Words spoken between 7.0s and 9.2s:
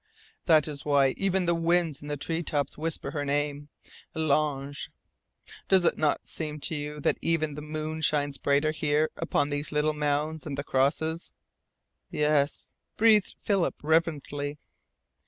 that even the moon shines brighter here